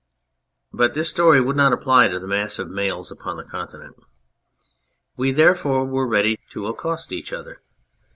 [0.73, 3.97] But this story would not apply to the mass of males upon the Continent.
[5.15, 7.61] We therefore were ready to accost each other.